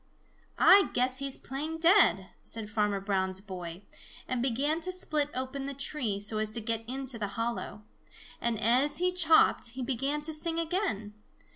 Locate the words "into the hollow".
6.89-7.83